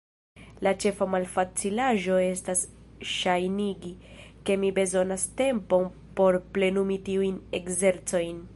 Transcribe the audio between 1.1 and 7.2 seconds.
malfacilaĵo estas ŝajnigi ke mi bezonas tempon por plenumi